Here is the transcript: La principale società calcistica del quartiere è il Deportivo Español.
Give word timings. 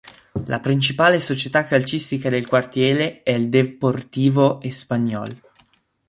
La 0.45 0.59
principale 0.61 1.19
società 1.19 1.63
calcistica 1.63 2.27
del 2.27 2.47
quartiere 2.47 3.21
è 3.21 3.33
il 3.33 3.49
Deportivo 3.49 4.59
Español. 4.61 5.29